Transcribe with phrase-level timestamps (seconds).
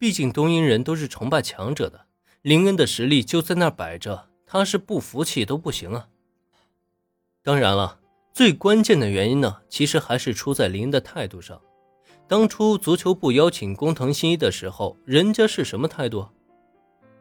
[0.00, 2.06] 毕竟东瀛人都是崇拜强者的，
[2.40, 6.08] 林恩的实力就在那儿摆着，他是不服气都不行啊。
[7.42, 8.00] 当然了，
[8.32, 11.60] 最关键的原因呢，其实还是出在林恩的态度上。
[12.26, 16.26] 当初足球部邀请工藤新一的时候，人家是什么态度？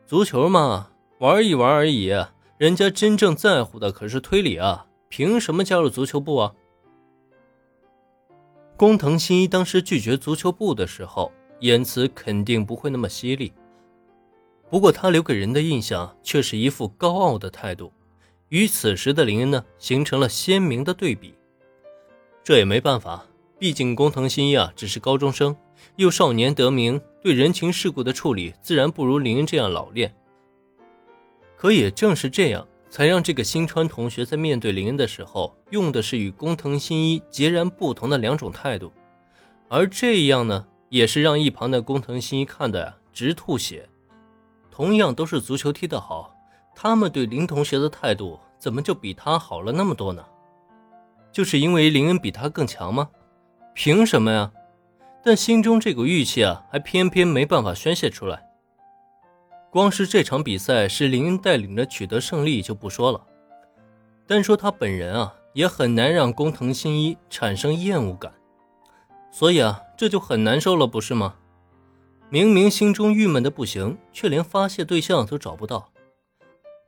[0.07, 2.13] 足球嘛，玩一玩而已。
[2.57, 4.87] 人家真正在乎的可是推理啊！
[5.09, 6.53] 凭什么加入足球部啊？
[8.77, 13.51] 工藤新一当时拒绝足球部的时候，言辞肯定不会那么犀利。
[14.69, 17.91] 不过他留给人的印象却是一副高傲的态度，
[18.49, 21.33] 与此时的林恩呢，形成了鲜明的对比。
[22.43, 23.25] 这也没办法。
[23.57, 25.53] 毕竟工藤新一啊，只是高中生，
[25.97, 30.15] 又少年得名，对人情世故的处理自然不如林恩这样老练。
[31.57, 38.93] 可也正是这样，才让这个新川同学在面对林恩的时候，用的是与工藤新一截然不同的两种态度。
[39.67, 43.87] 而这样呢，也是让一旁的工藤新一看的直吐血。
[44.69, 46.35] 同样都是足球踢得好，
[46.75, 50.25] 他们对林同学的态度怎么就比他好了那么多呢？
[51.31, 53.09] 就是因为林恩比他更强吗？
[53.73, 54.51] 凭什么呀？
[55.23, 58.41] 但心中这股郁气啊，还偏偏没办法宣泄出来。
[59.69, 63.21] 光是这场比赛是林恩带领着取得胜利就不说了，
[64.25, 68.33] 单说他本人啊，也很难让工藤新一产生厌恶感。
[69.31, 71.35] 所以啊，这就很难受了，不是吗？
[72.29, 75.91] 明明心中郁闷的不行，却连发泄对象都找不到，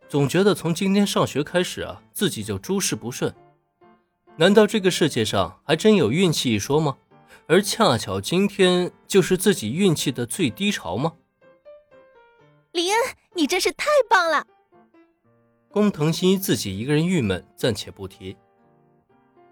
[0.08, 3.34] 总觉得从今天上学开始啊，自己就诸事不顺。
[4.38, 6.98] 难道这个世界上还真有运气一说吗？
[7.48, 11.14] 而恰巧今天就是自己运气的最低潮吗？
[12.72, 12.98] 林恩，
[13.34, 14.46] 你真是太棒了！
[15.70, 18.38] 工藤新一自己一个人郁闷，暂且不提。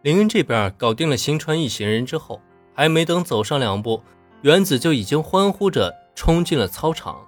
[0.02, 2.42] 林恩这边搞定了新川一行人之后，
[2.80, 4.02] 还没等走上两步，
[4.42, 7.20] 原子就已经欢呼着冲进了操场。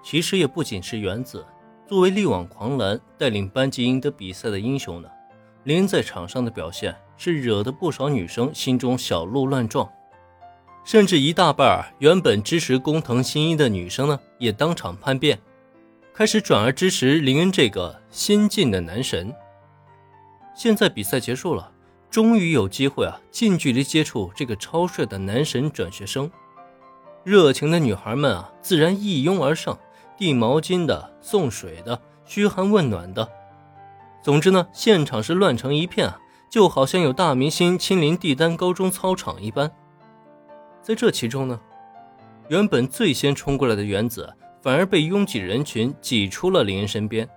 [0.00, 1.44] 其实也不仅是原子，
[1.88, 5.08] 作为力挽狂澜、带领班级赢得比赛的英雄呢。
[5.64, 9.90] 林恩在场上的表现是惹得不少女生心中小鹿乱撞，
[10.84, 15.36] 甚至一大半原本支持工藤新一的女生呢，也当场叛变，
[16.14, 19.34] 开始转而支持林恩这个新晋的男神。
[20.54, 21.72] 现在比赛结束了，
[22.10, 26.30] 终于有机会啊，近距离接触这个超帅的男神转学生。
[27.24, 29.78] 热情的女孩们啊，自然一拥而上，
[30.16, 33.28] 递毛巾的、送水的、嘘寒问暖的。
[34.22, 36.18] 总之呢，现场是乱成一片啊，
[36.50, 39.70] 就好像有大明星亲临帝丹高中操场一般。
[40.80, 41.60] 在这其中呢，
[42.48, 47.28] 原本最先冲过来的原子，反而被拥挤人群挤出了林恩身边。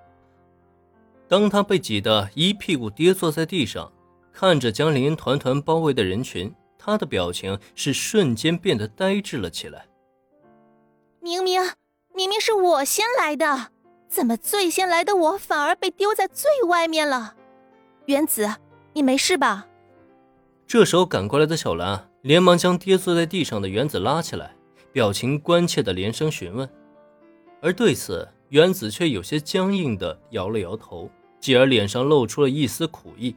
[1.27, 3.91] 当他被挤得一屁股跌坐在地上，
[4.39, 9.85] 看着将林团团包围的人群，他的表情是瞬间变得呆滞了起来。
[11.19, 11.61] 明明，
[12.15, 13.71] 明明是我先来的。
[14.07, 17.35] 怎么最先来的我反而被丢在最外面了？
[18.05, 18.49] 原子，
[18.93, 19.67] 你没事吧？
[20.65, 24.55] 这时候赶过来的小兰连忙将跌坐在地上的原子拉起来，
[24.93, 26.69] 表情关切的连声询问。
[27.61, 31.11] 而对此，原子却有些僵硬的摇了摇头，
[31.41, 33.35] 继而脸上露出了一丝苦意。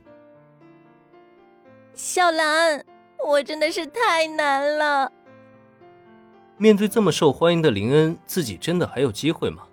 [1.94, 2.82] 小兰，
[3.26, 5.12] 我真的是太难了。
[6.56, 9.64] 面对这么受欢迎的林恩，自己真的还有机会吗？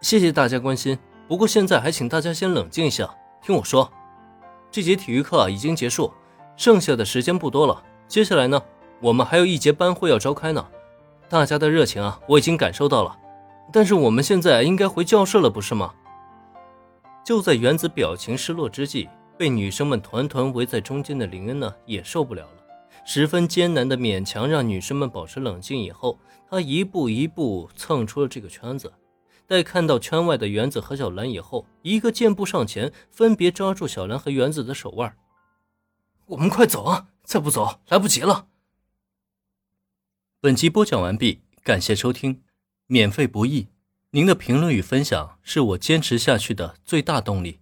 [0.00, 3.08] 谢谢大家关心，不过现在还请大家先冷静一下，
[3.42, 3.90] 听我说。
[4.70, 6.12] 这节体育课啊已经结束，
[6.56, 7.82] 剩下的时间不多了。
[8.08, 8.60] 接下来呢，
[9.00, 10.66] 我们还有一节班会要召开呢。
[11.28, 13.16] 大家的热情啊，我已经感受到了。
[13.72, 15.94] 但是我们现在应该回教室了，不是吗？
[17.24, 22.64] 就在原子表情失落之际，被女生们团团围在中间的林恩呢，也受不了了，
[23.06, 26.18] 十分艰难的勉强让女生们保持冷静以后，
[26.50, 28.92] 他一步一步蹭出了这个圈子。
[29.46, 35.16] 待看到圈外的原子和小兰以后，一个箭步上前，分别抓住小兰和原子的手腕。
[36.26, 37.06] 我们快走啊！
[37.22, 38.48] 再不走，来不及了。
[40.40, 42.42] 本集播讲完毕，感谢收听，
[42.86, 43.68] 免费不易，
[44.10, 47.60] 您的评论与分享是我坚持下去的最大动力。